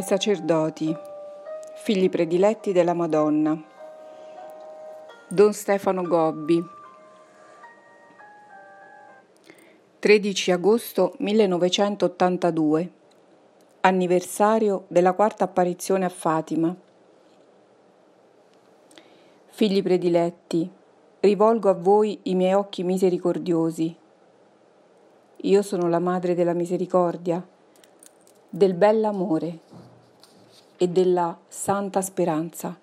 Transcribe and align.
ai 0.00 0.06
sacerdoti, 0.06 0.96
figli 1.74 2.08
prediletti 2.08 2.72
della 2.72 2.94
Madonna. 2.94 3.62
Don 5.28 5.52
Stefano 5.52 6.02
Gobbi 6.02 6.64
13 9.98 10.52
agosto 10.52 11.14
1982 11.18 12.90
Anniversario 13.82 14.84
della 14.88 15.12
quarta 15.12 15.44
apparizione 15.44 16.06
a 16.06 16.08
Fatima 16.08 16.74
Figli 19.50 19.82
prediletti, 19.82 20.68
rivolgo 21.20 21.68
a 21.68 21.74
voi 21.74 22.18
i 22.22 22.34
miei 22.34 22.54
occhi 22.54 22.82
misericordiosi. 22.82 23.94
Io 25.42 25.62
sono 25.62 25.88
la 25.90 25.98
madre 25.98 26.34
della 26.34 26.54
misericordia, 26.54 27.46
del 28.48 28.72
bell'amore 28.72 29.68
e 30.82 30.88
della 30.88 31.36
santa 31.46 32.00
speranza, 32.00 32.74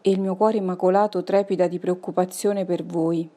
e 0.00 0.10
il 0.10 0.18
mio 0.18 0.36
cuore 0.36 0.56
immacolato 0.56 1.22
trepida 1.22 1.66
di 1.66 1.78
preoccupazione 1.78 2.64
per 2.64 2.82
voi. 2.82 3.28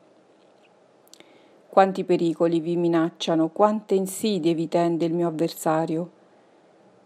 Quanti 1.67 2.05
pericoli 2.05 2.61
vi 2.61 2.77
minacciano, 2.77 3.49
quante 3.49 3.93
insidie 3.93 4.53
vi 4.53 4.69
tende 4.69 5.03
il 5.03 5.13
mio 5.13 5.27
avversario. 5.27 6.11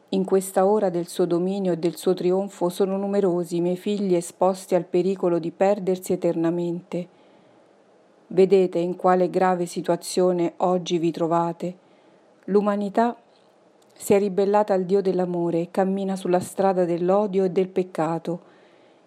In 0.10 0.24
questa 0.24 0.68
ora 0.68 0.92
del 0.92 1.08
suo 1.08 1.26
dominio 1.26 1.72
e 1.72 1.78
del 1.78 1.96
suo 1.96 2.14
trionfo 2.14 2.70
sono 2.70 2.96
numerosi 2.96 3.56
i 3.56 3.62
miei 3.62 3.76
figli 3.76 4.14
esposti 4.14 4.76
al 4.76 4.86
pericolo 4.86 5.40
di 5.40 5.50
perdersi 5.50 6.14
eternamente. 6.14 7.08
Vedete 8.28 8.78
in 8.78 8.96
quale 8.98 9.32
grave 9.32 9.66
situazione 9.66 10.54
oggi 10.58 11.00
vi 11.00 11.10
trovate. 11.10 11.76
L'umanità 12.46 13.18
si 14.02 14.16
è 14.16 14.18
ribellata 14.18 14.74
al 14.74 14.86
Dio 14.86 15.00
dell'amore 15.00 15.60
e 15.60 15.68
cammina 15.70 16.16
sulla 16.16 16.40
strada 16.40 16.86
dell'odio 16.86 17.44
e 17.44 17.52
del 17.52 17.68
peccato, 17.68 18.42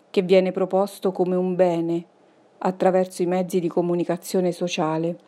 che 0.09 0.23
viene 0.23 0.53
proposto 0.53 1.11
come 1.11 1.35
un 1.35 1.57
bene 1.57 2.05
attraverso 2.59 3.21
i 3.23 3.27
mezzi 3.27 3.59
di 3.59 3.67
comunicazione 3.67 4.53
sociale. 4.53 5.19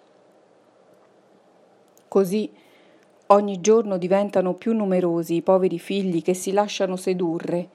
Così 2.06 2.48
ogni 3.26 3.60
giorno 3.60 3.98
diventano 3.98 4.54
più 4.54 4.72
numerosi 4.72 5.34
i 5.34 5.42
poveri 5.42 5.80
figli 5.80 6.22
che 6.22 6.34
si 6.34 6.52
lasciano 6.52 6.94
sedurre 6.94 7.68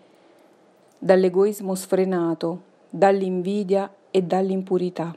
dall'egoismo 0.98 1.76
sfrenato, 1.76 2.61
dall'invidia 2.89 3.94
e 4.11 4.22
dall'impurità. 4.22 5.14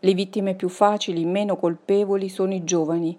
Le 0.00 0.14
vittime 0.14 0.54
più 0.54 0.68
facili, 0.68 1.24
meno 1.24 1.56
colpevoli, 1.56 2.28
sono 2.28 2.52
i 2.52 2.64
giovani, 2.64 3.16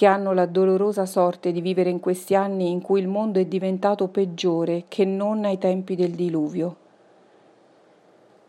che 0.00 0.06
hanno 0.06 0.32
la 0.32 0.46
dolorosa 0.46 1.04
sorte 1.04 1.52
di 1.52 1.60
vivere 1.60 1.90
in 1.90 2.00
questi 2.00 2.34
anni 2.34 2.70
in 2.70 2.80
cui 2.80 3.00
il 3.00 3.06
mondo 3.06 3.38
è 3.38 3.44
diventato 3.44 4.08
peggiore 4.08 4.84
che 4.88 5.04
non 5.04 5.44
ai 5.44 5.58
tempi 5.58 5.94
del 5.94 6.12
diluvio. 6.12 6.76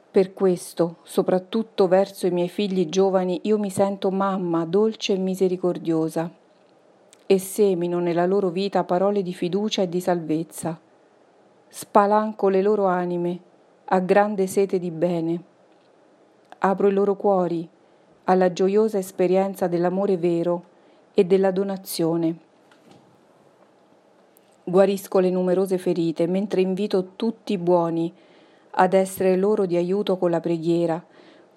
Per 0.10 0.32
questo, 0.32 1.00
soprattutto 1.04 1.90
verso 1.90 2.26
i 2.26 2.32
miei 2.32 2.48
figli 2.48 2.88
giovani, 2.88 3.42
io 3.44 3.60
mi 3.60 3.70
sento 3.70 4.12
mamma 4.12 4.64
dolce 4.64 5.12
e 5.12 5.18
misericordiosa 5.18 6.32
e 7.26 7.38
semino 7.38 8.00
nella 8.00 8.26
loro 8.26 8.48
vita 8.48 8.86
parole 8.86 9.22
di 9.22 9.34
fiducia 9.34 9.82
e 9.82 9.90
di 9.90 10.00
salvezza. 10.00 10.80
Spalanco 11.68 12.48
le 12.48 12.62
loro 12.62 12.86
anime 12.86 13.40
a 13.88 14.00
grande 14.00 14.48
sete 14.48 14.80
di 14.80 14.90
bene. 14.90 15.44
Apro 16.60 16.88
i 16.88 16.94
loro 16.94 17.18
cuori 17.18 17.68
alla 18.24 18.54
gioiosa 18.54 18.98
esperienza 18.98 19.68
dell'amore 19.68 20.16
vero 20.16 20.70
e 21.14 21.26
della 21.26 21.52
donazione. 21.52 22.36
Guarisco 24.64 25.20
le 25.20 25.30
numerose 25.30 25.78
ferite 25.78 26.28
mentre 26.28 26.62
invito 26.62 27.12
tutti 27.16 27.54
i 27.54 27.58
buoni 27.58 28.14
ad 28.72 28.94
essere 28.94 29.36
loro 29.36 29.66
di 29.66 29.76
aiuto 29.76 30.18
con 30.18 30.30
la 30.30 30.40
preghiera, 30.40 31.04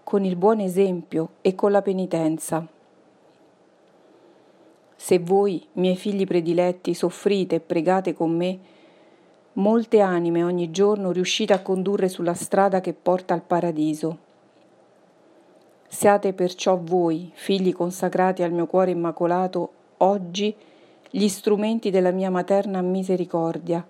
con 0.02 0.24
il 0.24 0.36
buon 0.36 0.60
esempio 0.60 1.34
e 1.40 1.54
con 1.54 1.70
la 1.70 1.82
penitenza. 1.82 2.66
Se 4.96 5.18
voi, 5.18 5.64
miei 5.74 5.96
figli 5.96 6.26
prediletti, 6.26 6.94
soffrite 6.94 7.56
e 7.56 7.60
pregate 7.60 8.14
con 8.14 8.34
me, 8.34 8.58
molte 9.54 10.00
anime 10.00 10.42
ogni 10.42 10.70
giorno 10.70 11.12
riuscite 11.12 11.52
a 11.52 11.60
condurre 11.60 12.08
sulla 12.08 12.34
strada 12.34 12.80
che 12.80 12.94
porta 12.94 13.34
al 13.34 13.42
paradiso. 13.42 14.18
Siate 15.94 16.32
perciò 16.32 16.76
voi, 16.76 17.30
figli 17.34 17.72
consacrati 17.72 18.42
al 18.42 18.50
mio 18.50 18.66
cuore 18.66 18.90
immacolato, 18.90 19.70
oggi 19.98 20.52
gli 21.08 21.28
strumenti 21.28 21.90
della 21.90 22.10
mia 22.10 22.30
materna 22.30 22.80
misericordia. 22.80 23.86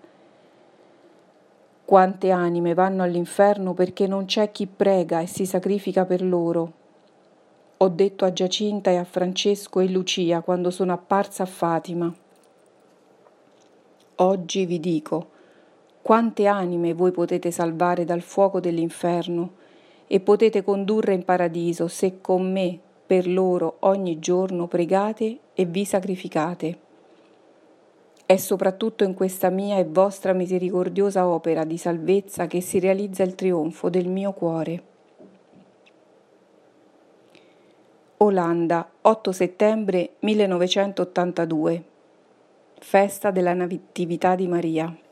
Quante 1.83 2.29
anime 2.29 2.75
vanno 2.75 3.01
all'inferno 3.01 3.73
perché 3.73 4.05
non 4.05 4.25
c'è 4.25 4.51
chi 4.51 4.67
prega 4.67 5.19
e 5.19 5.25
si 5.25 5.47
sacrifica 5.47 6.05
per 6.05 6.21
loro. 6.21 6.73
Ho 7.77 7.87
detto 7.89 8.23
a 8.23 8.31
Giacinta 8.31 8.91
e 8.91 8.97
a 8.97 9.03
Francesco 9.03 9.79
e 9.79 9.89
Lucia 9.89 10.41
quando 10.41 10.69
sono 10.69 10.93
apparsa 10.93 11.41
a 11.41 11.47
Fatima. 11.47 12.13
Oggi 14.17 14.65
vi 14.67 14.79
dico, 14.79 15.29
quante 16.03 16.45
anime 16.45 16.93
voi 16.93 17.09
potete 17.09 17.49
salvare 17.49 18.05
dal 18.05 18.21
fuoco 18.21 18.59
dell'inferno 18.59 19.63
e 20.07 20.19
potete 20.19 20.63
condurre 20.63 21.13
in 21.13 21.23
paradiso 21.23 21.87
se 21.87 22.21
con 22.21 22.51
me 22.51 22.79
per 23.05 23.27
loro 23.27 23.77
ogni 23.79 24.19
giorno 24.19 24.67
pregate 24.67 25.39
e 25.53 25.65
vi 25.65 25.85
sacrificate. 25.85 26.79
È 28.25 28.37
soprattutto 28.37 29.03
in 29.03 29.13
questa 29.13 29.49
mia 29.49 29.77
e 29.77 29.85
vostra 29.85 30.33
misericordiosa 30.33 31.27
opera 31.27 31.63
di 31.63 31.77
salvezza 31.77 32.47
che 32.47 32.59
si 32.59 32.79
realizza 32.79 33.21
il 33.21 33.35
trionfo 33.35 33.89
del 33.89 34.07
mio 34.07 34.31
cuore. 34.31 34.83
Olanda, 38.17 38.89
8 39.01 39.31
settembre 39.31 40.13
1982. 40.19 41.83
Festa 42.79 43.29
della 43.29 43.53
Natività 43.53 44.33
di 44.33 44.47
Maria. 44.47 45.04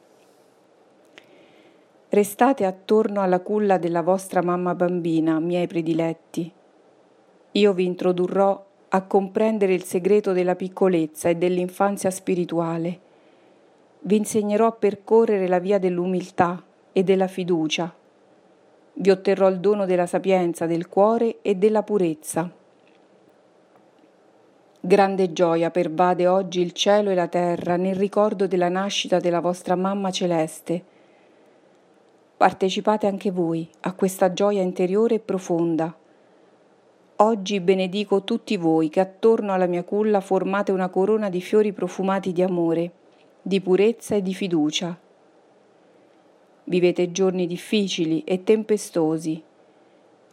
Restate 2.14 2.64
attorno 2.64 3.22
alla 3.22 3.40
culla 3.40 3.80
della 3.80 4.04
vostra 4.04 4.44
mamma 4.44 4.76
bambina, 4.76 5.40
miei 5.40 5.66
prediletti. 5.66 6.52
Io 7.54 7.74
vi 7.74 7.86
introdurrò 7.86 8.66
a 8.90 9.02
comprendere 9.02 9.74
il 9.74 9.82
segreto 9.82 10.32
della 10.32 10.54
piccolezza 10.54 11.30
e 11.30 11.38
dell'infanzia 11.38 12.12
spirituale. 12.12 13.00
Vi 14.02 14.16
insegnerò 14.16 14.68
a 14.68 14.74
percorrere 14.74 15.48
la 15.48 15.58
via 15.58 15.80
dell'umiltà 15.80 16.62
e 16.92 17.02
della 17.02 17.26
fiducia. 17.26 17.92
Vi 18.94 19.10
otterrò 19.10 19.50
il 19.50 19.60
dono 19.60 19.88
della 19.88 20.06
sapienza 20.06 20.68
del 20.68 20.90
cuore 20.90 21.42
e 21.42 21.56
della 21.56 21.82
purezza. 21.82 22.48
Grande 24.80 25.34
gioia 25.34 25.72
pervade 25.72 26.28
oggi 26.28 26.62
il 26.62 26.74
cielo 26.74 27.10
e 27.10 27.16
la 27.16 27.28
terra 27.28 27.76
nel 27.76 27.96
ricordo 27.96 28.46
della 28.46 28.70
nascita 28.70 29.18
della 29.18 29.40
vostra 29.40 29.74
mamma 29.76 30.12
celeste 30.12 30.92
Partecipate 32.44 33.08
anche 33.08 33.32
voi 33.32 33.66
a 33.84 33.94
questa 33.94 34.34
gioia 34.34 34.62
interiore 34.62 35.16
e 35.16 35.20
profonda. 35.20 35.96
Oggi 37.16 37.62
benedico 37.62 38.26
tutti 38.26 38.58
voi 38.58 38.90
che 38.90 39.00
attorno 39.00 39.54
alla 39.54 39.66
mia 39.66 39.86
culla 39.86 40.20
formate 40.20 40.74
una 40.74 40.90
corona 40.90 41.30
di 41.30 41.40
fiori 41.40 41.72
profumati 41.72 42.34
di 42.34 42.42
amore, 42.42 42.92
di 43.42 43.62
purezza 43.62 44.16
e 44.16 44.22
di 44.22 44.34
fiducia. 44.34 45.00
Vivete 46.66 47.14
giorni 47.14 47.48
difficili 47.48 48.26
e 48.26 48.44
tempestosi. 48.44 49.42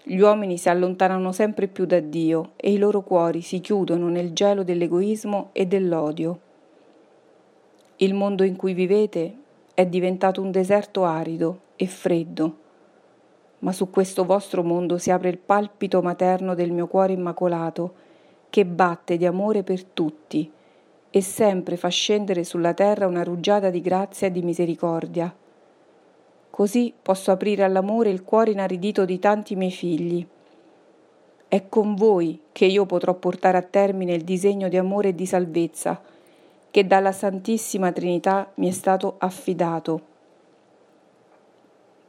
Gli 0.02 0.18
uomini 0.18 0.58
si 0.58 0.68
allontanano 0.68 1.30
sempre 1.30 1.68
più 1.68 1.86
da 1.86 2.00
Dio 2.00 2.54
e 2.56 2.72
i 2.72 2.78
loro 2.78 3.02
cuori 3.02 3.40
si 3.40 3.60
chiudono 3.60 4.08
nel 4.08 4.32
gelo 4.32 4.64
dell'egoismo 4.64 5.50
e 5.52 5.64
dell'odio. 5.64 6.40
Il 7.98 8.14
mondo 8.14 8.42
in 8.42 8.56
cui 8.56 8.74
vivete 8.74 9.34
è 9.80 9.86
diventato 9.86 10.42
un 10.42 10.50
deserto 10.50 11.04
arido 11.04 11.60
e 11.76 11.86
freddo, 11.86 12.56
ma 13.60 13.72
su 13.72 13.88
questo 13.88 14.26
vostro 14.26 14.62
mondo 14.62 14.98
si 14.98 15.10
apre 15.10 15.30
il 15.30 15.38
palpito 15.38 16.02
materno 16.02 16.54
del 16.54 16.70
mio 16.70 16.86
cuore 16.86 17.14
immacolato, 17.14 17.94
che 18.50 18.66
batte 18.66 19.16
di 19.16 19.24
amore 19.24 19.62
per 19.62 19.82
tutti 19.84 20.52
e 21.08 21.22
sempre 21.22 21.78
fa 21.78 21.88
scendere 21.88 22.44
sulla 22.44 22.74
terra 22.74 23.06
una 23.06 23.22
rugiada 23.22 23.70
di 23.70 23.80
grazia 23.80 24.26
e 24.26 24.30
di 24.30 24.42
misericordia. 24.42 25.34
Così 26.50 26.92
posso 27.00 27.30
aprire 27.30 27.62
all'amore 27.62 28.10
il 28.10 28.22
cuore 28.22 28.50
inaridito 28.50 29.06
di 29.06 29.18
tanti 29.18 29.56
miei 29.56 29.70
figli. 29.70 30.26
È 31.48 31.68
con 31.70 31.94
voi 31.94 32.38
che 32.52 32.66
io 32.66 32.84
potrò 32.84 33.14
portare 33.14 33.56
a 33.56 33.62
termine 33.62 34.12
il 34.12 34.24
disegno 34.24 34.68
di 34.68 34.76
amore 34.76 35.08
e 35.08 35.14
di 35.14 35.24
salvezza 35.24 36.18
che 36.70 36.86
dalla 36.86 37.12
Santissima 37.12 37.92
Trinità 37.92 38.50
mi 38.54 38.68
è 38.68 38.72
stato 38.72 39.16
affidato 39.18 40.08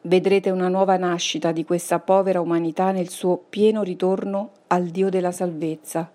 vedrete 0.03 0.49
una 0.49 0.67
nuova 0.67 0.97
nascita 0.97 1.51
di 1.51 1.63
questa 1.63 1.99
povera 1.99 2.41
umanità 2.41 2.91
nel 2.91 3.09
suo 3.09 3.37
pieno 3.37 3.83
ritorno 3.83 4.49
al 4.67 4.85
Dio 4.85 5.09
della 5.09 5.31
salvezza. 5.31 6.09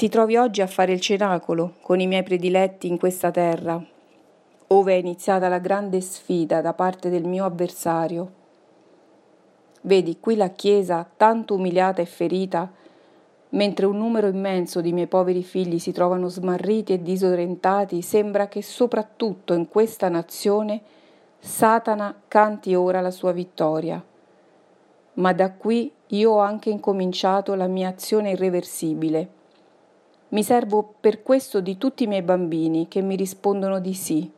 ti 0.00 0.08
trovi 0.08 0.36
oggi 0.36 0.62
a 0.62 0.66
fare 0.66 0.92
il 0.92 1.00
cenacolo 1.00 1.74
con 1.82 2.00
i 2.00 2.06
miei 2.06 2.22
prediletti 2.22 2.86
in 2.86 2.96
questa 2.96 3.30
terra, 3.30 3.78
ove 4.68 4.94
è 4.94 4.96
iniziata 4.96 5.46
la 5.48 5.58
grande 5.58 6.00
sfida 6.00 6.62
da 6.62 6.72
parte 6.72 7.10
del 7.10 7.24
mio 7.24 7.44
avversario. 7.44 8.32
Vedi 9.82 10.18
qui 10.18 10.36
la 10.36 10.48
Chiesa 10.48 11.06
tanto 11.18 11.52
umiliata 11.52 12.00
e 12.00 12.06
ferita, 12.06 12.72
mentre 13.50 13.86
un 13.86 13.96
numero 13.96 14.28
immenso 14.28 14.80
di 14.80 14.92
miei 14.92 15.06
poveri 15.06 15.42
figli 15.42 15.78
si 15.78 15.92
trovano 15.92 16.28
smarriti 16.28 16.92
e 16.92 17.02
disorientati, 17.02 18.02
sembra 18.02 18.48
che 18.48 18.62
soprattutto 18.62 19.54
in 19.54 19.68
questa 19.68 20.08
nazione 20.08 20.80
Satana 21.42 22.14
canti 22.28 22.74
ora 22.74 23.00
la 23.00 23.10
sua 23.10 23.32
vittoria. 23.32 24.04
Ma 25.14 25.32
da 25.32 25.52
qui 25.52 25.90
io 26.08 26.32
ho 26.32 26.38
anche 26.38 26.68
incominciato 26.68 27.54
la 27.54 27.66
mia 27.66 27.88
azione 27.88 28.32
irreversibile. 28.32 29.28
Mi 30.28 30.42
servo 30.42 30.94
per 31.00 31.22
questo 31.22 31.60
di 31.60 31.78
tutti 31.78 32.04
i 32.04 32.06
miei 32.06 32.22
bambini 32.22 32.88
che 32.88 33.00
mi 33.00 33.16
rispondono 33.16 33.80
di 33.80 33.94
sì. 33.94 34.30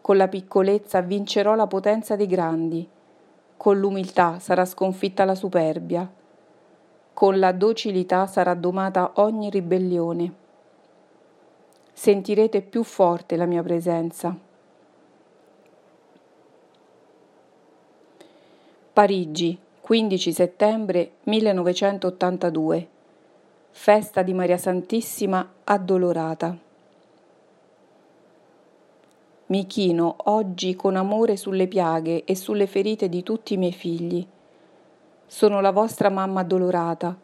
Con 0.00 0.16
la 0.16 0.26
piccolezza 0.26 1.02
vincerò 1.02 1.54
la 1.54 1.66
potenza 1.66 2.16
dei 2.16 2.26
grandi, 2.26 2.88
con 3.56 3.78
l'umiltà 3.78 4.38
sarà 4.38 4.64
sconfitta 4.64 5.24
la 5.24 5.34
superbia 5.34 6.10
con 7.16 7.38
la 7.38 7.52
docilità 7.52 8.26
sarà 8.26 8.52
domata 8.52 9.12
ogni 9.14 9.48
ribellione. 9.48 10.34
Sentirete 11.94 12.60
più 12.60 12.82
forte 12.82 13.36
la 13.36 13.46
mia 13.46 13.62
presenza. 13.62 14.36
Parigi, 18.92 19.58
15 19.80 20.32
settembre 20.32 21.12
1982. 21.22 22.88
Festa 23.70 24.20
di 24.20 24.34
Maria 24.34 24.58
Santissima 24.58 25.54
addolorata. 25.64 26.54
Mi 29.46 29.66
chino 29.66 30.16
oggi 30.24 30.76
con 30.76 30.96
amore 30.96 31.38
sulle 31.38 31.66
piaghe 31.66 32.24
e 32.24 32.36
sulle 32.36 32.66
ferite 32.66 33.08
di 33.08 33.22
tutti 33.22 33.54
i 33.54 33.56
miei 33.56 33.72
figli 33.72 34.28
sono 35.26 35.60
la 35.60 35.72
vostra 35.72 36.08
mamma 36.08 36.40
addolorata. 36.40 37.16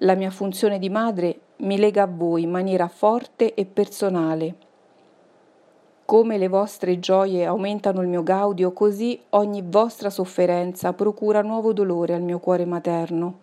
La 0.00 0.14
mia 0.14 0.30
funzione 0.30 0.78
di 0.78 0.90
madre 0.90 1.40
mi 1.58 1.78
lega 1.78 2.02
a 2.02 2.06
voi 2.06 2.42
in 2.42 2.50
maniera 2.50 2.88
forte 2.88 3.54
e 3.54 3.64
personale. 3.64 4.54
Come 6.04 6.36
le 6.38 6.48
vostre 6.48 6.98
gioie 6.98 7.44
aumentano 7.44 8.02
il 8.02 8.08
mio 8.08 8.22
gaudio, 8.22 8.72
così 8.72 9.20
ogni 9.30 9.62
vostra 9.64 10.10
sofferenza 10.10 10.92
procura 10.92 11.42
nuovo 11.42 11.72
dolore 11.72 12.14
al 12.14 12.22
mio 12.22 12.38
cuore 12.38 12.64
materno. 12.64 13.38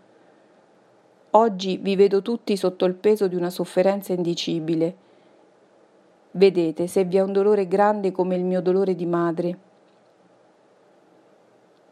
Oggi 1.31 1.77
vi 1.77 1.95
vedo 1.95 2.21
tutti 2.21 2.56
sotto 2.56 2.86
il 2.86 2.94
peso 2.94 3.27
di 3.27 3.36
una 3.36 3.50
sofferenza 3.50 4.13
indicibile. 4.13 4.95
Vedete 6.31 6.88
se 6.88 7.04
vi 7.06 7.18
è 7.18 7.21
un 7.21 7.33
dolore 7.33 7.68
grande 7.68 8.12
come 8.12 8.36
il 8.36 8.44
mio 8.44 8.62
dolore 8.62 8.95
di 8.95 9.06
madre. 9.06 9.57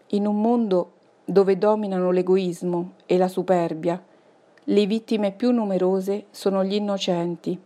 In 0.08 0.28
un 0.28 0.40
mondo 0.40 0.92
dove 1.32 1.58
dominano 1.58 2.12
l'egoismo 2.12 2.96
e 3.06 3.18
la 3.18 3.30
superbia, 3.30 4.04
le 4.66 4.86
vittime 4.86 5.32
più 5.32 5.52
numerose 5.52 6.26
sono 6.30 6.62
gli 6.62 6.74
innocenti. 6.74 7.58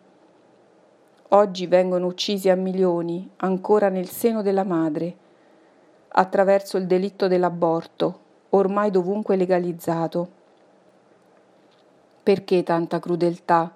Oggi 1.29 1.65
vengono 1.65 2.06
uccisi 2.06 2.47
a 2.50 2.56
milioni 2.56 3.27
ancora 3.38 3.89
nel 3.89 4.07
seno 4.07 4.44
della 4.44 4.63
madre, 4.63 5.17
attraverso 6.09 6.77
il 6.77 6.85
delitto 6.85 7.27
dell'aborto, 7.27 8.19
ormai 8.50 8.91
dovunque 8.91 9.35
legalizzato. 9.35 10.29
Perché 12.21 12.61
tanta 12.61 13.00
crudeltà? 13.00 13.73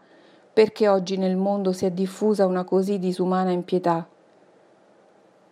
Perché 0.53 0.87
oggi 0.87 1.17
nel 1.17 1.35
mondo 1.35 1.71
si 1.71 1.87
è 1.87 1.91
diffusa 1.91 2.45
una 2.45 2.63
così 2.63 2.99
disumana 2.99 3.49
impietà? 3.49 4.07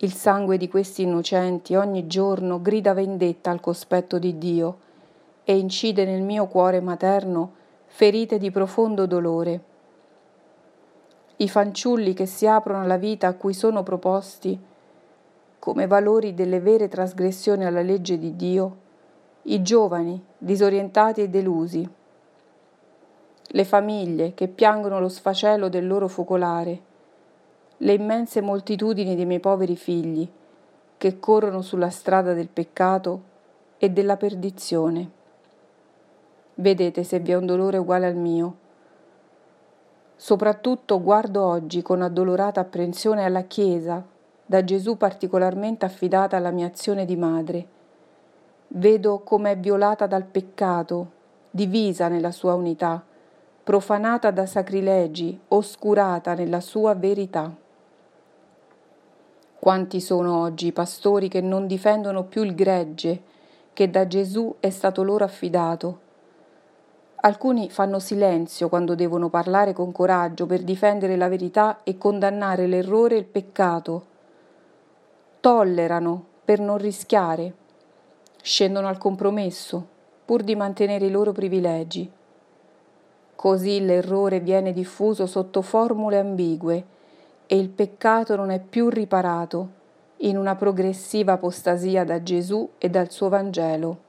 Il 0.00 0.12
sangue 0.12 0.58
di 0.58 0.68
questi 0.68 1.02
innocenti 1.02 1.74
ogni 1.74 2.06
giorno 2.06 2.62
grida 2.62 2.94
vendetta 2.94 3.50
al 3.50 3.58
cospetto 3.58 4.20
di 4.20 4.38
Dio 4.38 4.78
e 5.42 5.58
incide 5.58 6.04
nel 6.04 6.22
mio 6.22 6.46
cuore 6.46 6.80
materno 6.80 7.54
ferite 7.86 8.38
di 8.38 8.52
profondo 8.52 9.06
dolore. 9.06 9.60
I 11.38 11.48
fanciulli 11.48 12.14
che 12.14 12.26
si 12.26 12.46
aprono 12.46 12.82
alla 12.82 12.96
vita 12.96 13.26
a 13.26 13.34
cui 13.34 13.52
sono 13.52 13.82
proposti 13.82 14.56
come 15.58 15.86
valori 15.88 16.32
delle 16.32 16.60
vere 16.60 16.86
trasgressioni 16.86 17.64
alla 17.64 17.82
legge 17.82 18.18
di 18.18 18.36
Dio, 18.36 18.76
i 19.42 19.62
giovani 19.62 20.24
disorientati 20.38 21.22
e 21.22 21.28
delusi, 21.28 21.88
le 23.50 23.64
famiglie 23.64 24.32
che 24.34 24.46
piangono 24.46 25.00
lo 25.00 25.08
sfacelo 25.08 25.68
del 25.68 25.88
loro 25.88 26.06
focolare, 26.06 26.82
le 27.80 27.92
immense 27.92 28.40
moltitudini 28.40 29.14
dei 29.14 29.24
miei 29.24 29.38
poveri 29.38 29.76
figli 29.76 30.28
che 30.96 31.20
corrono 31.20 31.62
sulla 31.62 31.90
strada 31.90 32.32
del 32.32 32.48
peccato 32.48 33.22
e 33.78 33.90
della 33.90 34.16
perdizione. 34.16 35.10
Vedete 36.54 37.04
se 37.04 37.20
vi 37.20 37.30
è 37.30 37.36
un 37.36 37.46
dolore 37.46 37.78
uguale 37.78 38.06
al 38.06 38.16
mio. 38.16 38.56
Soprattutto 40.16 41.00
guardo 41.00 41.44
oggi 41.44 41.80
con 41.82 42.02
addolorata 42.02 42.58
apprensione 42.58 43.24
alla 43.24 43.42
Chiesa, 43.42 44.04
da 44.44 44.64
Gesù 44.64 44.96
particolarmente 44.96 45.84
affidata 45.84 46.36
alla 46.36 46.50
mia 46.50 46.66
azione 46.66 47.04
di 47.04 47.14
madre. 47.14 47.66
Vedo 48.68 49.20
come 49.20 49.52
è 49.52 49.56
violata 49.56 50.08
dal 50.08 50.24
peccato, 50.24 51.12
divisa 51.52 52.08
nella 52.08 52.32
sua 52.32 52.54
unità, 52.54 53.00
profanata 53.62 54.32
da 54.32 54.46
sacrilegi, 54.46 55.38
oscurata 55.48 56.34
nella 56.34 56.60
sua 56.60 56.94
verità. 56.94 57.54
Quanti 59.60 60.00
sono 60.00 60.40
oggi 60.40 60.68
i 60.68 60.72
pastori 60.72 61.28
che 61.28 61.40
non 61.40 61.66
difendono 61.66 62.22
più 62.24 62.44
il 62.44 62.54
gregge 62.54 63.22
che 63.72 63.90
da 63.90 64.06
Gesù 64.06 64.54
è 64.60 64.70
stato 64.70 65.02
loro 65.02 65.24
affidato? 65.24 65.98
Alcuni 67.22 67.68
fanno 67.68 67.98
silenzio 67.98 68.68
quando 68.68 68.94
devono 68.94 69.28
parlare 69.28 69.72
con 69.72 69.90
coraggio 69.90 70.46
per 70.46 70.62
difendere 70.62 71.16
la 71.16 71.28
verità 71.28 71.80
e 71.82 71.98
condannare 71.98 72.68
l'errore 72.68 73.16
e 73.16 73.18
il 73.18 73.24
peccato. 73.24 74.06
Tollerano 75.40 76.24
per 76.44 76.60
non 76.60 76.78
rischiare. 76.78 77.52
Scendono 78.40 78.86
al 78.86 78.98
compromesso 78.98 79.84
pur 80.24 80.44
di 80.44 80.54
mantenere 80.54 81.06
i 81.06 81.10
loro 81.10 81.32
privilegi. 81.32 82.08
Così 83.34 83.84
l'errore 83.84 84.38
viene 84.38 84.72
diffuso 84.72 85.26
sotto 85.26 85.62
formule 85.62 86.18
ambigue 86.18 86.96
e 87.50 87.56
il 87.56 87.70
peccato 87.70 88.36
non 88.36 88.50
è 88.50 88.60
più 88.60 88.90
riparato 88.90 89.76
in 90.18 90.36
una 90.36 90.54
progressiva 90.54 91.32
apostasia 91.32 92.04
da 92.04 92.22
Gesù 92.22 92.72
e 92.76 92.90
dal 92.90 93.10
suo 93.10 93.30
Vangelo. 93.30 94.06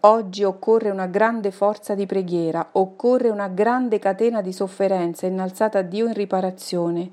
Oggi 0.00 0.42
occorre 0.42 0.90
una 0.90 1.06
grande 1.06 1.52
forza 1.52 1.94
di 1.94 2.04
preghiera, 2.04 2.70
occorre 2.72 3.28
una 3.28 3.46
grande 3.46 4.00
catena 4.00 4.42
di 4.42 4.52
sofferenza 4.52 5.26
innalzata 5.26 5.78
a 5.78 5.82
Dio 5.82 6.08
in 6.08 6.14
riparazione. 6.14 7.10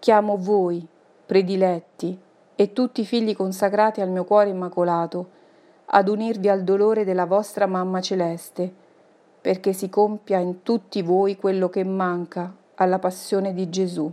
Chiamo 0.00 0.36
voi, 0.36 0.84
prediletti, 1.24 2.18
e 2.56 2.72
tutti 2.72 3.02
i 3.02 3.06
figli 3.06 3.36
consacrati 3.36 4.00
al 4.00 4.10
mio 4.10 4.24
cuore 4.24 4.50
immacolato, 4.50 5.28
ad 5.86 6.08
unirvi 6.08 6.48
al 6.48 6.64
dolore 6.64 7.04
della 7.04 7.26
vostra 7.26 7.66
mamma 7.66 8.00
celeste, 8.00 8.70
perché 9.40 9.72
si 9.72 9.88
compia 9.88 10.38
in 10.38 10.64
tutti 10.64 11.00
voi 11.00 11.36
quello 11.36 11.68
che 11.68 11.84
manca 11.84 12.57
alla 12.80 12.98
passione 12.98 13.54
di 13.54 13.68
Gesù. 13.68 14.12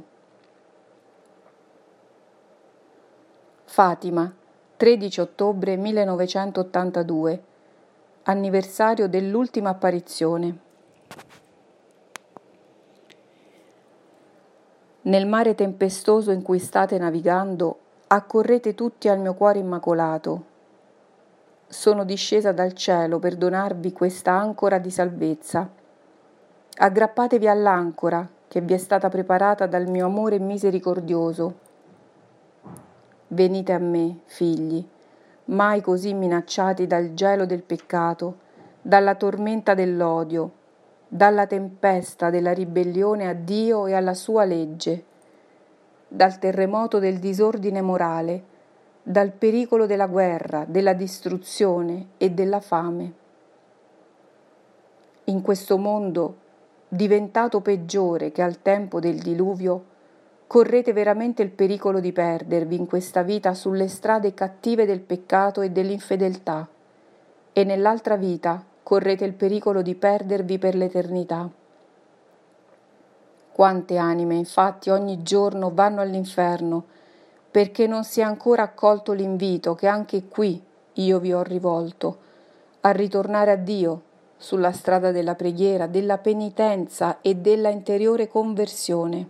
Fatima, 3.65 4.34
13 4.77 5.22
ottobre 5.22 5.75
1982, 5.75 7.43
anniversario 8.24 9.07
dell'ultima 9.07 9.69
apparizione. 9.69 10.57
Nel 15.01 15.27
mare 15.27 15.53
tempestoso 15.53 16.31
in 16.31 16.41
cui 16.41 16.57
state 16.57 16.98
navigando, 16.98 17.79
accorrete 18.07 18.74
tutti 18.74 19.07
al 19.07 19.19
mio 19.19 19.36
cuore 19.36 19.60
immacolato. 19.60 20.53
Sono 21.67 22.03
discesa 22.03 22.51
dal 22.51 22.74
cielo 22.74 23.19
per 23.19 23.36
donarvi 23.36 23.93
questa 23.93 24.31
ancora 24.31 24.79
di 24.79 24.89
salvezza. 24.89 25.69
Aggrappatevi 26.77 27.48
all'ancora 27.48 28.27
che 28.56 28.62
vi 28.62 28.74
è 28.74 28.78
stata 28.78 29.10
preparata 29.10 29.66
dal 29.66 29.90
mio 29.90 30.06
amore 30.06 30.40
misericordioso. 30.40 31.60
Venite 33.28 33.74
a 33.74 33.80
me, 33.80 34.20
figli, 34.28 34.82
mai 35.48 35.82
così 35.82 36.14
minacciati 36.14 36.88
dal 36.88 37.14
gelo 37.16 37.46
del 37.46 37.64
peccato, 37.64 38.38
dalla 38.82 39.16
tormenta 39.16 39.74
dell'odio, 39.74 40.52
dalla 41.06 41.46
tempesta 41.48 42.30
della 42.30 42.54
ribellione 42.54 43.28
a 43.28 43.34
Dio 43.34 43.88
e 43.88 43.94
alla 43.94 44.14
sua 44.14 44.46
legge, 44.46 45.04
dal 46.08 46.40
terremoto 46.40 47.00
del 47.00 47.20
disordine 47.20 47.82
morale, 47.82 48.44
dal 49.04 49.34
pericolo 49.34 49.86
della 49.86 50.08
guerra, 50.08 50.64
della 50.66 50.94
distruzione 50.94 52.12
e 52.16 52.30
della 52.32 52.62
fame. 52.62 53.14
in 55.26 55.42
questo 55.42 55.78
mondo 55.78 56.44
diventato 56.88 57.62
peggiore 57.62 58.32
che 58.32 58.42
al 58.42 58.62
tempo 58.62 59.00
del 59.00 59.20
diluvio, 59.20 59.94
correte 60.48 60.94
veramente 60.94 61.42
il 61.42 61.50
pericolo 61.50 62.00
di 62.00 62.12
perdervi 62.12 62.75
in 62.75 62.86
questa 62.86 63.24
vita 63.24 63.54
sulle 63.54 63.88
strade 63.88 64.34
cattive 64.34 64.86
del 64.86 65.01
peccato 65.01 65.62
e 65.62 65.72
dell'infedeltà, 65.72 66.68
e 67.51 67.63
nell'altra 67.63 68.15
vita 68.15 68.63
correte 68.84 69.25
il 69.25 69.34
pericolo 69.34 69.82
di 69.82 69.96
perdervi 69.96 70.58
per 70.60 70.75
l'eternità. 70.75 71.50
Quante 73.51 73.98
anime 73.98 74.36
infatti 74.36 74.89
ogni 74.89 75.24
giorno 75.24 75.72
vanno 75.74 76.01
all'inferno 76.01 76.86
perché 77.50 77.88
non 77.88 78.04
si 78.04 78.20
è 78.20 78.24
ancora 78.24 78.63
accolto 78.63 79.13
l'invito 79.13 79.75
che 79.75 79.88
anche 79.88 80.27
qui 80.27 80.62
io 80.94 81.20
vi 81.20 81.34
ho 81.34 81.42
rivolto, 81.42 82.18
a 82.82 82.92
ritornare 82.92 83.51
a 83.51 83.56
Dio 83.56 84.01
sulla 84.38 84.72
strada 84.72 85.12
della 85.12 85.36
preghiera, 85.36 85.88
della 85.88 86.18
penitenza 86.18 87.22
e 87.22 87.36
della 87.36 87.70
interiore 87.70 88.27
conversione. 88.27 89.30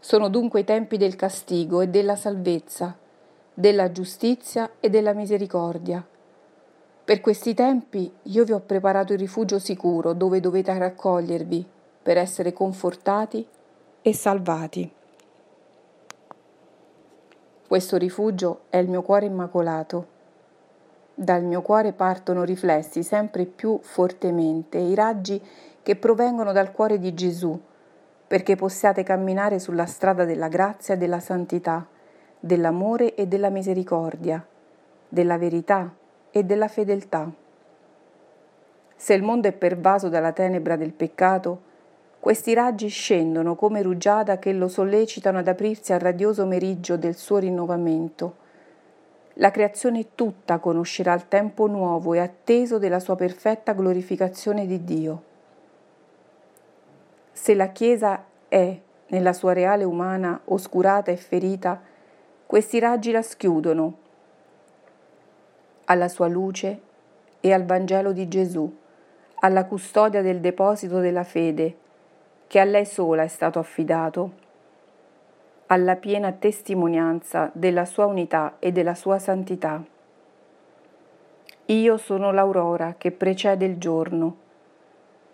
Sono 0.00 0.28
dunque 0.28 0.60
i 0.60 0.64
tempi 0.64 0.96
del 0.96 1.16
castigo 1.16 1.80
e 1.80 1.88
della 1.88 2.16
salvezza, 2.16 2.96
della 3.52 3.90
giustizia 3.90 4.70
e 4.80 4.88
della 4.88 5.12
misericordia. 5.12 6.06
Per 7.04 7.20
questi 7.20 7.54
tempi 7.54 8.12
io 8.22 8.44
vi 8.44 8.52
ho 8.52 8.60
preparato 8.60 9.12
il 9.12 9.18
rifugio 9.18 9.58
sicuro 9.58 10.12
dove 10.12 10.40
dovete 10.40 10.76
raccogliervi 10.76 11.66
per 12.02 12.18
essere 12.18 12.52
confortati 12.52 13.46
e 14.02 14.14
salvati. 14.14 14.92
Questo 17.66 17.96
rifugio 17.96 18.60
è 18.70 18.78
il 18.78 18.88
mio 18.88 19.02
cuore 19.02 19.26
immacolato. 19.26 20.16
Dal 21.20 21.42
mio 21.42 21.62
cuore 21.62 21.92
partono 21.92 22.44
riflessi 22.44 23.02
sempre 23.02 23.44
più 23.44 23.80
fortemente 23.82 24.78
i 24.78 24.94
raggi 24.94 25.42
che 25.82 25.96
provengono 25.96 26.52
dal 26.52 26.70
cuore 26.70 27.00
di 27.00 27.12
Gesù, 27.12 27.60
perché 28.24 28.54
possiate 28.54 29.02
camminare 29.02 29.58
sulla 29.58 29.86
strada 29.86 30.24
della 30.24 30.46
grazia 30.46 30.94
e 30.94 30.96
della 30.96 31.18
santità, 31.18 31.84
dell'amore 32.38 33.16
e 33.16 33.26
della 33.26 33.48
misericordia, 33.48 34.46
della 35.08 35.38
verità 35.38 35.92
e 36.30 36.44
della 36.44 36.68
fedeltà. 36.68 37.28
Se 38.94 39.12
il 39.12 39.24
mondo 39.24 39.48
è 39.48 39.52
pervaso 39.52 40.08
dalla 40.08 40.30
tenebra 40.30 40.76
del 40.76 40.92
peccato, 40.92 41.62
questi 42.20 42.54
raggi 42.54 42.86
scendono 42.86 43.56
come 43.56 43.82
rugiada 43.82 44.38
che 44.38 44.52
lo 44.52 44.68
sollecitano 44.68 45.38
ad 45.38 45.48
aprirsi 45.48 45.92
al 45.92 45.98
radioso 45.98 46.46
meriggio 46.46 46.96
del 46.96 47.16
suo 47.16 47.38
rinnovamento. 47.38 48.46
La 49.40 49.52
creazione 49.52 50.14
tutta 50.16 50.58
conoscerà 50.58 51.14
il 51.14 51.28
tempo 51.28 51.68
nuovo 51.68 52.12
e 52.12 52.18
atteso 52.18 52.78
della 52.78 52.98
sua 52.98 53.14
perfetta 53.14 53.72
glorificazione 53.72 54.66
di 54.66 54.82
Dio. 54.82 55.22
Se 57.30 57.54
la 57.54 57.68
Chiesa 57.68 58.24
è, 58.48 58.80
nella 59.06 59.32
sua 59.32 59.52
reale 59.52 59.84
umana, 59.84 60.40
oscurata 60.46 61.12
e 61.12 61.16
ferita, 61.16 61.80
questi 62.46 62.80
raggi 62.80 63.12
la 63.12 63.22
schiudono 63.22 64.06
alla 65.84 66.08
sua 66.08 66.26
luce 66.26 66.80
e 67.38 67.52
al 67.52 67.64
Vangelo 67.64 68.10
di 68.10 68.26
Gesù, 68.26 68.76
alla 69.36 69.66
custodia 69.66 70.20
del 70.20 70.40
deposito 70.40 70.98
della 70.98 71.22
fede, 71.22 71.76
che 72.48 72.58
a 72.58 72.64
lei 72.64 72.84
sola 72.84 73.22
è 73.22 73.28
stato 73.28 73.60
affidato, 73.60 74.46
alla 75.68 75.96
piena 75.96 76.32
testimonianza 76.32 77.50
della 77.54 77.86
sua 77.86 78.04
unità 78.04 78.56
e 78.58 78.72
della 78.72 78.94
sua 78.94 79.18
santità. 79.18 79.82
Io 81.66 81.96
sono 81.96 82.32
l'aurora 82.32 82.96
che 82.98 83.10
precede 83.12 83.64
il 83.64 83.78
giorno 83.78 84.46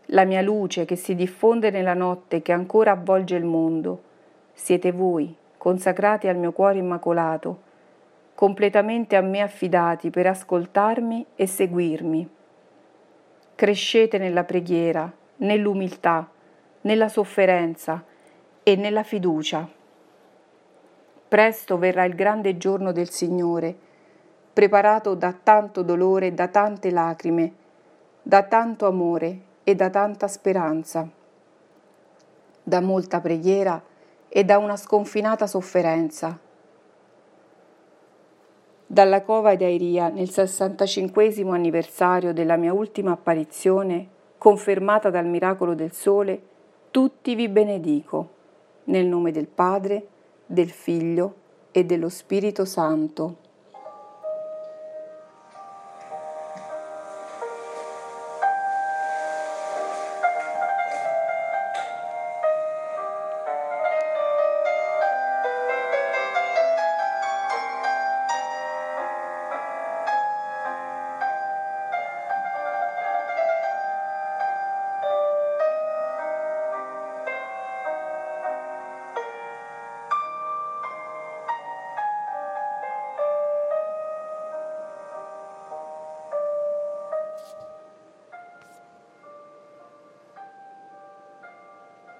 la 0.08 0.24
mia 0.24 0.42
luce 0.42 0.84
che 0.84 0.96
si 0.96 1.14
diffonde 1.14 1.70
nella 1.70 1.94
notte 1.94 2.42
che 2.42 2.52
ancora 2.52 2.90
avvolge 2.90 3.36
il 3.36 3.44
mondo. 3.44 4.02
Siete 4.52 4.92
voi, 4.92 5.34
consacrati 5.56 6.28
al 6.28 6.36
mio 6.36 6.52
cuore 6.52 6.78
immacolato, 6.78 7.62
completamente 8.34 9.16
a 9.16 9.22
me 9.22 9.40
affidati 9.40 10.10
per 10.10 10.26
ascoltarmi 10.26 11.26
e 11.34 11.46
seguirmi. 11.46 12.28
Crescete 13.54 14.18
nella 14.18 14.44
preghiera, 14.44 15.10
nell'umiltà, 15.36 16.28
nella 16.82 17.08
sofferenza 17.08 18.04
e 18.62 18.76
nella 18.76 19.04
fiducia. 19.04 19.66
Presto 21.34 21.78
verrà 21.78 22.04
il 22.04 22.14
grande 22.14 22.56
giorno 22.58 22.92
del 22.92 23.10
Signore, 23.10 23.74
preparato 24.52 25.16
da 25.16 25.32
tanto 25.32 25.82
dolore 25.82 26.28
e 26.28 26.32
da 26.32 26.46
tante 26.46 26.92
lacrime, 26.92 27.52
da 28.22 28.44
tanto 28.44 28.86
amore 28.86 29.40
e 29.64 29.74
da 29.74 29.90
tanta 29.90 30.28
speranza, 30.28 31.08
da 32.62 32.80
molta 32.80 33.20
preghiera 33.20 33.82
e 34.28 34.44
da 34.44 34.58
una 34.58 34.76
sconfinata 34.76 35.48
sofferenza. 35.48 36.38
Dalla 38.86 39.22
cova 39.22 39.56
di 39.56 39.64
Airia, 39.64 40.10
nel 40.10 40.30
65 40.30 41.32
anniversario 41.50 42.32
della 42.32 42.54
mia 42.54 42.72
ultima 42.72 43.10
apparizione, 43.10 44.06
confermata 44.38 45.10
dal 45.10 45.26
miracolo 45.26 45.74
del 45.74 45.90
sole, 45.90 46.40
tutti 46.92 47.34
vi 47.34 47.48
benedico, 47.48 48.28
nel 48.84 49.06
nome 49.06 49.32
del 49.32 49.48
Padre, 49.48 50.10
del 50.46 50.70
Figlio 50.70 51.34
e 51.72 51.84
dello 51.84 52.08
Spirito 52.08 52.64
Santo. 52.64 53.43